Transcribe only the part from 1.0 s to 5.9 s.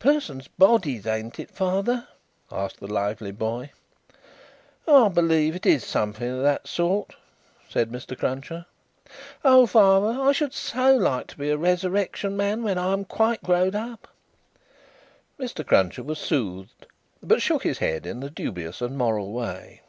ain't it, father?" asked the lively boy. "I believe it is